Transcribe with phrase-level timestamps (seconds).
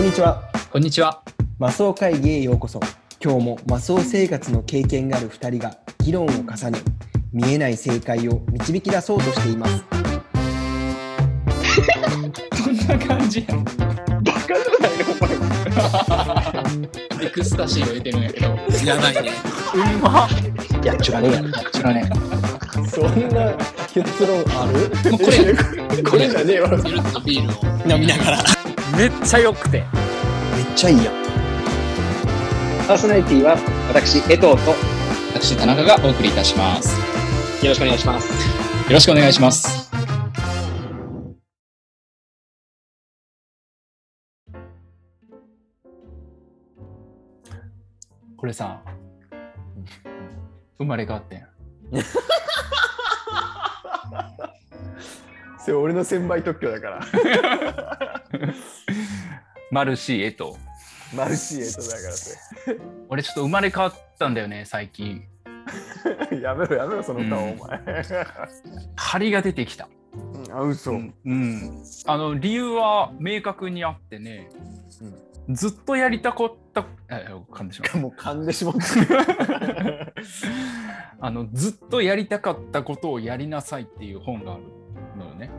[0.00, 0.42] こんにちは。
[0.72, 1.20] こんにちは。
[1.58, 2.80] マスオ会議へようこそ。
[3.22, 6.78] 今日もマスオ生活の経験がある2人が議論を重ね、
[7.34, 9.84] 見えない正解を導き出そうとしています。
[12.64, 13.62] こんな感じやん。
[13.62, 13.72] バ
[14.32, 15.16] カじゃないのお
[17.18, 18.46] 前エクスタシーを得てるんやけど。
[18.46, 18.56] や
[18.98, 19.32] ばいね。
[19.74, 20.26] うんま。
[20.82, 21.50] やっちゅらねえやろ。
[21.72, 22.10] 知らね
[22.88, 23.54] そんな
[23.92, 24.90] 結論ある？
[25.04, 25.10] え。
[25.10, 25.54] もうこれ、
[26.02, 26.70] これじゃねえわ。
[26.86, 27.56] ゆるっとビールを。
[27.94, 28.38] 飲みながら。
[29.00, 29.78] めっちゃ良くて。
[29.80, 29.86] め
[30.62, 31.14] っちゃいいやん。
[32.86, 33.56] パーソナリティは
[33.88, 34.56] 私、江藤とよ
[35.32, 37.00] 私、田中がお送りいたします。
[37.68, 38.28] ろしくお願いします。
[38.28, 38.34] よ
[38.90, 39.90] ろしくお願いします。
[48.36, 48.82] これさ、
[50.76, 51.46] 生まれ変わってん。
[55.58, 57.00] それ俺の専売特許だから。
[59.70, 60.56] マルシーエと。
[61.14, 62.36] マルシエとだからそ
[63.08, 65.22] 俺ちょっと生まれ変わったんだよね、最近。
[66.30, 66.40] れ。
[66.40, 67.80] やめろやめろその顔、うんお前。
[68.96, 69.88] 張りが出てきた。
[70.14, 70.92] うんあ、嘘。
[70.92, 74.48] うん、うんあの理由は明確にあってね、
[75.48, 77.14] ずっとやりたかったあ
[77.50, 80.12] 噛んでしまった もう噛んでしまった。
[81.22, 84.62] あのずっとやりたかったことをやりなさいっていう本がある
[85.18, 85.50] のよね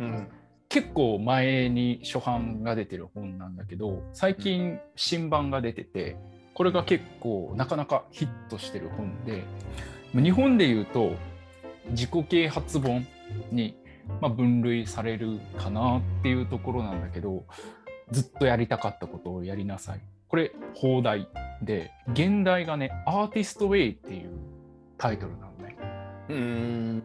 [0.00, 0.28] うん。
[0.72, 6.16] 結構前に初版が出てる本なんだけど最近新版が出てて
[6.54, 9.44] これが結構なかなかヒットしてる本で
[10.14, 11.12] 日本でいうと
[11.90, 13.06] 自己啓発本
[13.50, 13.76] に
[14.22, 17.44] まあ分類されるかなっていうところなんだけど
[18.10, 20.00] ずっとやりたかったことをやりなさい。
[20.28, 21.28] これ放題
[21.60, 24.30] で現代がねアーティストウェイっていう
[24.96, 25.76] タイトルなのね
[26.30, 27.02] うん。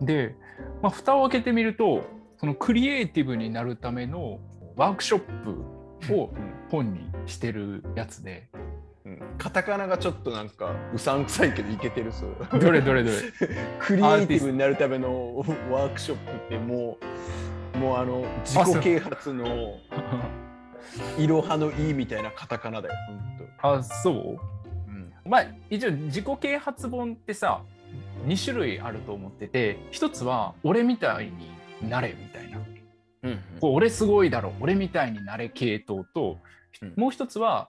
[0.00, 0.36] で、
[0.82, 2.04] まあ、蓋を開けてみると
[2.38, 4.38] そのクリエイティブになるための
[4.76, 5.20] ワークショッ
[6.06, 6.30] プを
[6.70, 8.48] 本にしてるやつで。
[9.04, 9.20] うん。
[9.38, 12.58] カタカナがちょっとなんかうさんくさいけどいけてるそう。
[12.60, 13.16] どれどれどれ？
[13.80, 15.38] クリエイティブになるための
[15.70, 16.98] ワークショップっても
[17.74, 19.46] うもうあの自己啓発の
[21.18, 22.94] いろはのいいみたいなカタカナだよ
[23.60, 24.14] 本あそう？
[24.14, 24.90] 当。
[24.92, 25.12] うん。
[25.24, 27.62] まあ一応自己啓発本ってさ
[28.26, 31.50] 2種類あると思ってて一つは俺みたいに
[31.82, 32.58] なれみたいな。
[33.22, 36.38] うんこう俺すごいだろ俺みたいになれ系統と、
[36.82, 36.94] うん。
[36.96, 37.68] もう一つは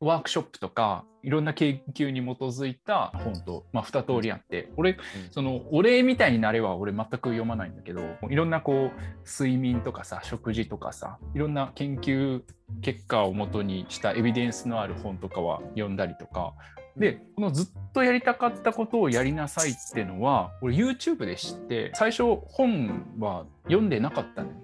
[0.00, 4.70] ワークショップとかいろんな研究に基づいた本と、まあ、2通りあって。
[4.76, 4.96] 俺
[5.30, 8.00] その俺みたいになれは俺全く読まないんだけど
[8.30, 12.42] いろんなこう睡眠とかさ食事とかさいろんな研究
[12.80, 16.54] 結果をもとにしたエビデンスのある本とかは読んだりとか
[16.96, 24.54] でこのずっとやりたかったことをやりなさいっていうのは俺 YouTube で知って最初本は読んでなかったのよ。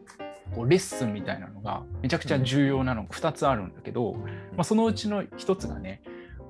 [0.54, 4.12] こうレッスンみたいなのがめちゃくちゃ重要なのが2つあるんだけど、
[4.52, 6.02] まあ、そのうちの1つがね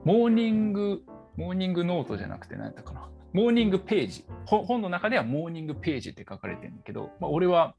[0.05, 1.03] モーニング
[1.37, 3.09] モーニングノートじゃなくて何やったかな。
[3.33, 4.25] モーニングページ。
[4.45, 7.75] ほ本の中ではモーニングページって書かれてるんだけど、まあ、俺は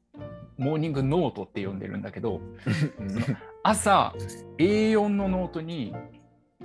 [0.56, 2.40] モーニングノートって呼んでるんだけど
[3.62, 4.14] 朝
[4.58, 5.94] A4 のノートに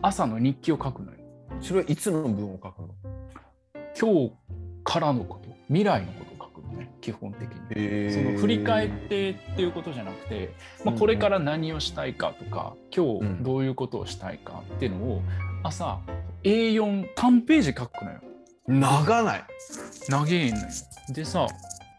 [0.01, 1.17] 朝の日記を書くのよ。
[1.62, 2.90] それはいつの分を書くの？
[4.00, 4.34] 今日
[4.84, 5.50] からのこと？
[5.68, 7.58] 未来のことを書くのね基本的に。
[7.72, 10.53] へその振り返ってっていうことじゃなくて、
[10.84, 15.22] まあ、これから何をしたいかとか、今日どういうことをしたいかっていうのを
[15.64, 16.00] 朝
[16.44, 18.19] A43 ページ書くのよ。
[18.68, 19.44] 長ない。
[20.08, 20.66] 長いのよ。
[21.14, 21.48] でさ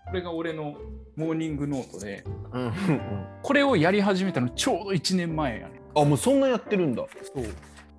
[0.06, 0.74] これが俺の
[1.16, 3.00] モーニングノートでうんうん
[3.42, 5.80] これをやり始めたのちょうど1年前やね。
[5.94, 7.04] あもうそんなやってるんだ。
[7.34, 7.44] そう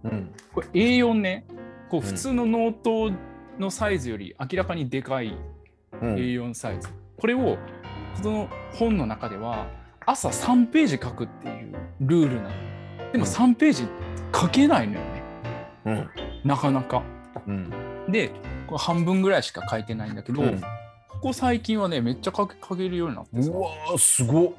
[0.03, 0.33] うん。
[0.53, 1.45] これ A4 ね。
[1.89, 3.11] こううん普通のノート
[3.59, 5.37] のサイズより明らかにでかい
[6.01, 6.15] うん。
[6.15, 7.57] A4 サイズ、これを
[8.21, 9.67] その本の中では
[10.05, 12.49] 朝3ページ書くっていうルールなの。
[13.11, 13.87] でも3ページ
[14.33, 15.23] 書けないのよね。
[15.85, 16.09] うん。
[16.43, 17.03] なかなか。
[17.47, 17.69] うん。
[18.09, 18.29] で
[18.67, 20.61] これ半分ぐらいしか書いてないんだけど、うん。
[21.09, 23.51] ここ最近はねめっちゃ書け書けるようになってさ。
[23.51, 24.51] うわーすごっ。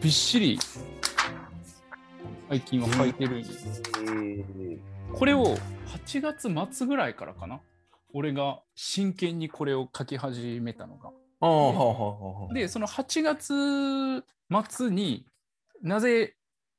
[0.00, 0.58] びっしり
[2.48, 3.44] 最近は書いてるんよ
[5.12, 7.60] これを8月末ぐらいからかな。
[8.12, 11.10] 俺が真剣にこれを書き始めたのが。
[12.52, 14.24] でその8月
[14.68, 15.26] 末に
[15.82, 16.34] なぜ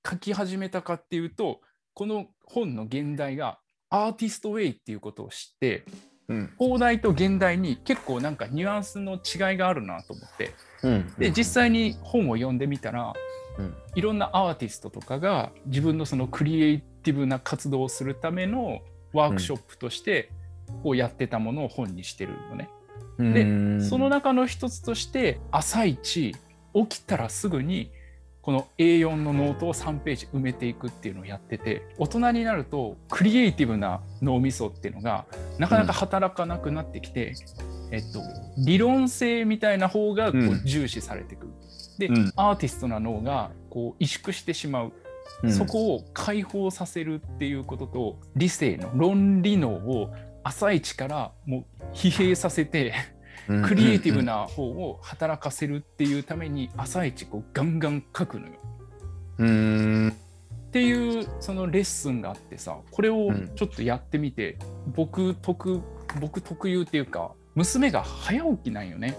[0.08, 1.62] 書き始めたかっていうと
[1.94, 5.84] この本の現代がアーティストウェイっていうことを知って
[6.28, 6.54] うん。
[6.58, 10.54] 放題と現代に結構なんかニュアンスの違いがあるなと思って。
[10.84, 11.14] うん。
[11.18, 13.14] で実際に本を読んでみたら
[13.58, 13.76] うん。
[13.96, 18.80] いろんなアーティストとかが自分のそのクリエイティブな活動をするための
[19.14, 20.32] ワークショップとして
[20.84, 22.70] こうやってたものを本にしてるのね。
[23.18, 23.84] でうん。
[23.84, 26.34] その中の一つとして朝一
[26.74, 27.92] 起きたらすぐに
[28.42, 35.26] この A4 のノートを3ページ埋めていくっていうのをやってて大人になるとクリエイティブな脳みそっていうのが
[35.60, 37.36] なかなか働かなくなってきて、
[37.92, 38.22] えっと、
[38.58, 40.66] 理論性みたいな方がこううん。
[40.66, 41.54] 重視されてくる。
[42.00, 42.34] で、うん。
[42.36, 44.94] アーティストな脳がこう萎縮してしまう、
[45.44, 45.52] うん。
[45.52, 50.14] そこを解放させるっていうことと理性の論理脳を
[50.44, 52.94] 朝一からもう疲弊させて
[53.48, 53.62] うん。
[53.64, 58.54] クリエイティブな方を働かせるっていうために朝一こうガンガン書くのよ。
[59.40, 60.10] うん。
[60.10, 63.52] っていうそのレッスンがあってさこれをうん。
[63.56, 64.58] ちょっとやってみて、
[64.96, 65.82] 僕特
[66.20, 69.18] 僕特有っていうか娘が早起きなんよね。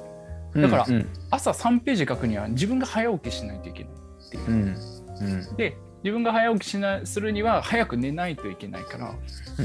[0.54, 1.08] だからうん。
[1.31, 4.46] 朝3ページ書くには自分が早起きしないといけないっていう。
[4.46, 4.50] う。
[4.50, 4.76] ん。
[5.20, 5.56] うん。
[5.56, 9.14] で自分が早起きしなするには早く寝ないといけないから、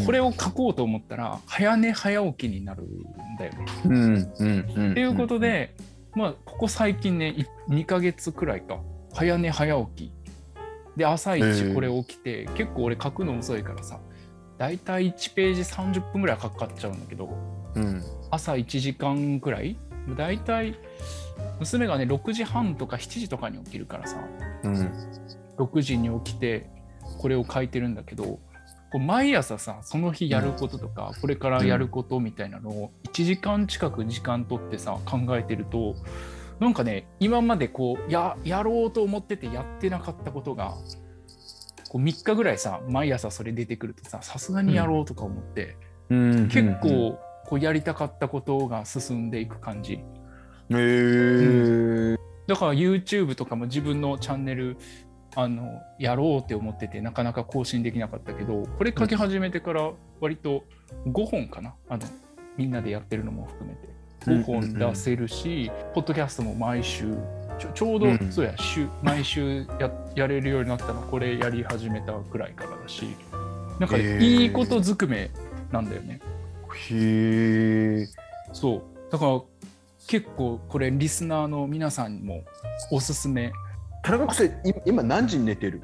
[0.06, 3.04] これを書こうと思ったら早寝早起きになるん
[3.40, 3.54] だよ。
[3.54, 3.66] ね。
[3.86, 4.92] うんうんうん。
[4.92, 5.76] っていうことで、
[6.16, 8.78] まあここ最近ねい2ヶ月くらいか。
[9.14, 10.12] 早寝早起き。
[10.96, 14.00] で朝へ一えこれ起きて結構俺書くの遅いからさ
[14.58, 17.30] だいたい1ページ30分ぐらいかかっちゃうんだけど
[17.76, 18.04] うん。
[18.32, 19.76] 朝1時間くらい。
[20.16, 20.76] だいたい
[21.60, 24.18] 娘がね6時半とか7時とかに起きるからさ。
[24.64, 24.92] うん
[25.58, 26.70] 6時に起きて
[27.20, 28.40] これを書いてるんだけどこ
[28.96, 35.96] う毎朝さその日やることとか、これからやることみたいなのを1時間近く時間取ってさ考えてると
[36.60, 40.76] なんかね今までこうややろうと思っててやってなかったことが
[41.90, 45.78] こう3日ぐらいさ毎朝それ出てくるとささすがにやろうとか思って、
[46.10, 46.48] うん。
[46.50, 49.94] 結構こうやりたかったことが進んでいく感じ。
[49.94, 50.00] へ
[50.70, 52.18] え
[52.48, 54.78] だから YouTube とかも自分のチャンネル
[55.40, 60.64] あのやろうって思っててなかなか更新できなかったけどこれ書き始めてから割と
[61.06, 62.08] 5本かなあの
[62.58, 63.88] みんなでやってるのも含めて
[64.26, 67.16] 5本出せるし、ポッドキャストも毎週
[67.60, 68.32] ちょちょうど、うん。
[68.32, 73.16] そうや週毎週ややれるようになったのこれやり始めたくらいからだし
[73.80, 75.30] なんかいいことずくめ
[75.72, 76.20] なんだよね。
[76.90, 78.08] へえ
[78.54, 79.12] そう。
[79.12, 79.42] だから
[80.08, 82.44] 結構これリスナーの皆さんにも
[82.92, 83.52] おすすめ
[84.08, 85.82] 田中君い今何時に寝てる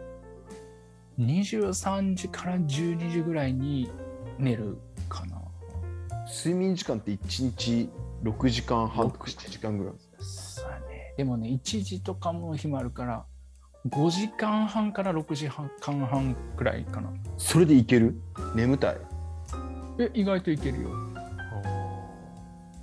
[1.20, 3.92] ？23時から12時ぐらいに
[4.40, 4.78] 寝る
[5.10, 5.42] かな。
[6.26, 7.90] 睡眠時間って1日
[8.24, 11.14] 6時間半とか7時間ぐらいそうやね。
[11.18, 13.26] でもね、1時とかも日もあるから、
[13.90, 15.70] 5時間半から6時間
[16.06, 17.10] 半くらいかな。
[17.38, 18.16] それでいける？
[18.56, 18.98] 眠たい？
[20.00, 20.92] え、意外といけるよ。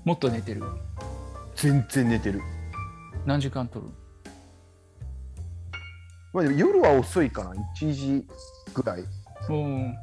[0.05, 0.63] もっと寝てる。
[1.57, 2.43] 全然寝てる
[3.25, 3.91] 何時間取る
[6.32, 8.27] まあ夜は遅いかな1時
[8.75, 9.05] ぐらい
[9.49, 9.97] うん。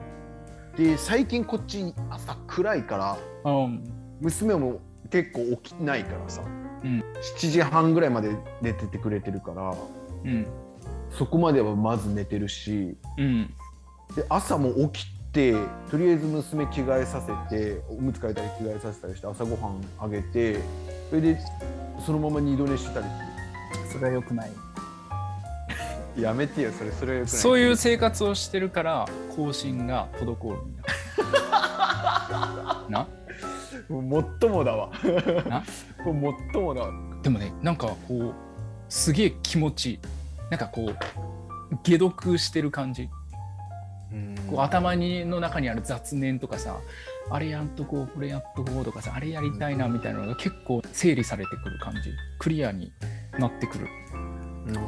[0.75, 3.83] で最近こっち朝暗いからうん。
[4.19, 4.79] 娘も
[5.09, 7.03] 結構起きないからさ、うん
[7.39, 9.75] 7時半ぐらいまで寝ててくれてるから
[10.23, 10.45] うん。
[11.17, 13.53] そこまではまず寝てるしうん。
[14.15, 15.53] で朝も起きて
[15.89, 20.59] とりあえず娘着替えさせておむつ替えたり着替えさせたりして朝ごはんあげて
[21.09, 21.37] それで
[22.05, 23.05] そのまま二度寝してたり
[23.91, 24.51] それは良くない。
[26.17, 29.05] やめてよそれそれそういう生活をしてるから、
[29.35, 30.83] 更新が滞るんだ。
[32.89, 33.07] な？
[33.87, 34.89] もう最もだわ。
[35.47, 35.63] な？
[36.11, 36.91] もう最もだわ。
[37.21, 38.33] でもねなんかこう
[38.89, 39.99] すげえ気持ちいい。
[40.49, 40.95] なんかこう
[41.83, 43.09] 解読してる感じ。
[44.49, 46.77] こう頭にの中にある雑念とかさ
[47.29, 51.99] あれやっとこうこれやっとこうとかさあれやりたいなみたいなのが結構整理されてくる感じ。
[52.39, 52.91] クリアに
[53.37, 53.87] なってくる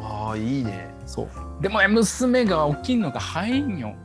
[0.02, 0.94] ああいいね。
[1.06, 1.30] そう。
[1.62, 3.96] でもね娘が起きんのが早いんよ。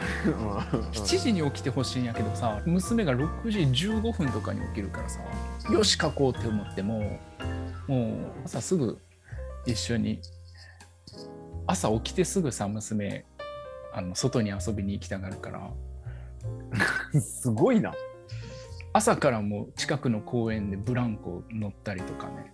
[0.24, 3.58] 7 7時に起きてほしいんやけどさ娘が6時
[3.88, 5.20] 15分とかに起きるからさ
[5.70, 7.18] よし書こうって思っても
[7.86, 8.12] もう
[8.46, 8.98] 朝すぐ
[9.66, 10.22] 一緒に
[11.66, 13.26] 朝起きてすぐさ娘
[13.92, 15.70] あの外に遊びに行きたがるから。
[17.20, 17.92] すごいな。
[18.92, 22.52] 朝からもう近くの公園でブランコ乗ったりとかね。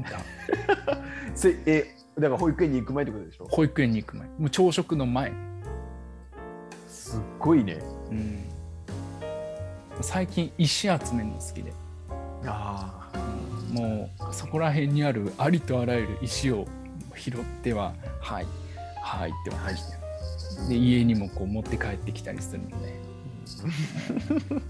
[0.00, 0.20] なんか
[1.34, 3.46] それえだから保育園に行く前ってことでしょ？
[3.48, 4.26] 保育園に行く前。
[4.26, 5.32] もう朝食の前、
[6.88, 7.78] すっごいね。
[8.10, 8.42] うん、
[10.00, 11.72] 最近石集めるの好きで。
[12.46, 13.10] あ
[13.70, 13.74] うん。
[13.74, 16.66] もうそこら辺にあるありとあらゆる石を
[17.16, 18.46] 拾っては「はい
[19.02, 19.96] はい」って渡して、
[20.68, 23.00] で家にもこう持って帰ってきたりするので。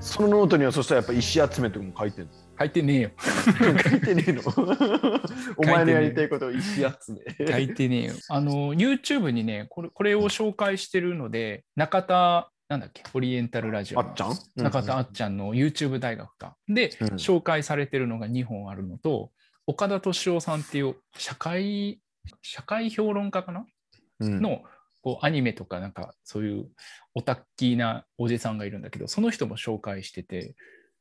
[0.00, 2.32] そのノートにはそしたらやっぱ石集めとかも書いてるの？
[2.58, 3.10] 書いてねえよ。
[3.18, 4.42] 書いてねえの？
[5.56, 6.84] お前のやりたいことを石集
[7.38, 8.02] め書いてね。
[8.02, 8.14] えよ。
[8.28, 13.02] あの YouTube にねこれこれを紹介してるので中田なんだっけ？
[13.14, 14.08] オリエンタルラジオの。
[14.08, 14.34] あっちゃん？
[14.56, 16.56] 中田あっちゃんの YouTube 大学か。
[16.68, 17.06] で、うん。
[17.14, 19.30] 紹介されてるのが2本あるのと
[19.66, 22.00] 岡田敏夫さんっていう社会、
[22.42, 23.64] 社会評論家かな？
[24.20, 24.42] うん。
[24.42, 24.62] の
[25.00, 26.68] こうアニメとかなんかそういう
[27.14, 30.54] オタッキーなおじさんがいるんだけど、その人も紹介してて、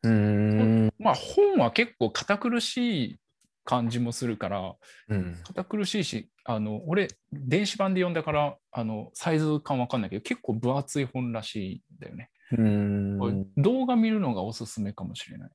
[0.07, 0.93] うーん。
[0.99, 3.19] まあ本は結構堅苦しい
[3.63, 4.75] 感じもするから、
[5.09, 5.37] うん。
[5.43, 12.29] 堅苦しいし、あの俺、電子版で読んだからあのサイズ感わかんないけど、結構分厚い本らしいんだよね。
[12.51, 13.47] うーん。
[13.57, 15.49] 動画見るのがおすすめかもしれない。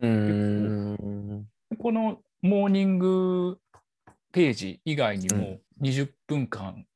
[0.00, 1.46] うーん。
[1.78, 3.58] このモーニング
[4.32, 6.86] ページ以外にうも20分間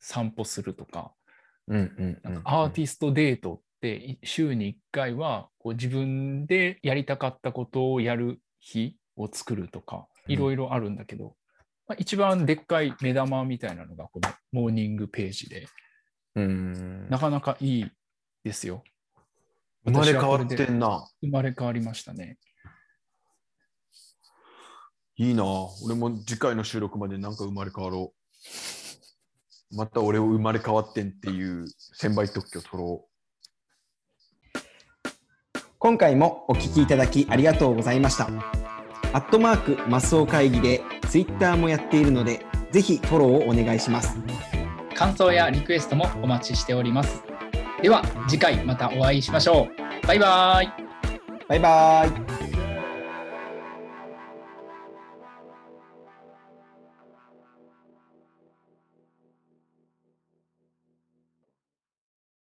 [0.00, 1.12] 散歩するとか、
[1.68, 2.18] うん。
[2.22, 11.36] なんかアーティストデートってい週に1回はこう自分でやりたかったことをやる日を作るとか、うんいろいろあるんだけど、
[11.86, 15.66] まあ、一番でっかい目玉みたいなのがこのモーニングページで、
[16.34, 17.08] うん。
[17.08, 17.90] なかなかいい
[18.44, 18.84] ですよ。
[19.86, 21.08] 生まれ変わってんな。
[21.22, 22.36] 生まれ変わりましたね。
[25.16, 25.44] いいな。
[25.82, 28.12] 俺も次回の収録までなんか生まれ変わろ
[29.72, 29.76] う。
[29.76, 31.64] また俺を生まれ変わってんっていう
[31.98, 33.08] 1000倍特許取ろ
[35.88, 38.28] 今回もお聞きいただきありがとうございました。
[39.14, 44.18] アットマークマスオ会議でツイッターもやっているので、ぜひフォローをお願いします。
[44.94, 47.22] 感想やリクエストもお待ちしております。
[47.80, 49.66] では次回またお会いしましょ
[50.04, 50.06] う。
[50.06, 50.72] バイバイ。
[51.48, 52.04] バイバ
[52.34, 52.37] イ。